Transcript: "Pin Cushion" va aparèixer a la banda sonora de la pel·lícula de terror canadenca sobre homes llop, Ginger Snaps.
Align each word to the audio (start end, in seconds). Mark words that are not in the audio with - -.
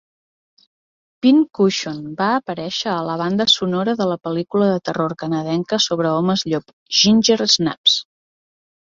"Pin 1.25 1.41
Cushion" 1.57 1.99
va 2.21 2.29
aparèixer 2.37 2.89
a 2.93 3.03
la 3.07 3.17
banda 3.23 3.47
sonora 3.55 3.93
de 3.99 4.07
la 4.13 4.17
pel·lícula 4.29 4.71
de 4.71 4.79
terror 4.89 5.13
canadenca 5.21 5.79
sobre 5.87 6.15
homes 6.21 6.45
llop, 6.55 6.75
Ginger 7.03 7.37
Snaps. 7.59 7.99